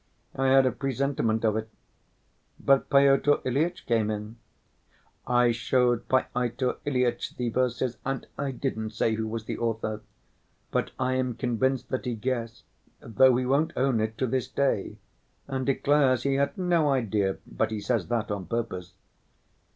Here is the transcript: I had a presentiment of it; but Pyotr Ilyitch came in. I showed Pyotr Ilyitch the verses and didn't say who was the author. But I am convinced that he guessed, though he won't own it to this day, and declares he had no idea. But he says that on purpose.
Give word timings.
I 0.35 0.47
had 0.47 0.65
a 0.65 0.71
presentiment 0.71 1.45
of 1.45 1.55
it; 1.55 1.69
but 2.59 2.89
Pyotr 2.89 3.37
Ilyitch 3.45 3.85
came 3.85 4.09
in. 4.09 4.37
I 5.27 5.51
showed 5.51 6.09
Pyotr 6.09 6.77
Ilyitch 6.87 7.37
the 7.37 7.49
verses 7.49 7.99
and 8.03 8.25
didn't 8.59 8.93
say 8.93 9.13
who 9.13 9.27
was 9.27 9.45
the 9.45 9.59
author. 9.59 10.01
But 10.71 10.89
I 10.97 11.13
am 11.13 11.35
convinced 11.35 11.89
that 11.89 12.05
he 12.05 12.15
guessed, 12.15 12.63
though 12.99 13.35
he 13.35 13.45
won't 13.45 13.73
own 13.75 13.99
it 13.99 14.17
to 14.17 14.25
this 14.25 14.47
day, 14.47 14.97
and 15.47 15.67
declares 15.67 16.23
he 16.23 16.33
had 16.33 16.57
no 16.57 16.89
idea. 16.89 17.37
But 17.45 17.69
he 17.69 17.79
says 17.79 18.07
that 18.07 18.31
on 18.31 18.47
purpose. 18.47 18.93